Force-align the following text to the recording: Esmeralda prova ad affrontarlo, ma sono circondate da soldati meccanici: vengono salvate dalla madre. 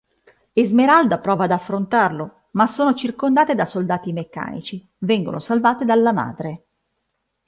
Esmeralda 0.53 1.19
prova 1.19 1.43
ad 1.43 1.51
affrontarlo, 1.51 2.45
ma 2.53 2.65
sono 2.65 2.95
circondate 2.95 3.53
da 3.53 3.67
soldati 3.67 4.11
meccanici: 4.13 4.83
vengono 4.97 5.39
salvate 5.39 5.85
dalla 5.85 6.11
madre. 6.11 6.65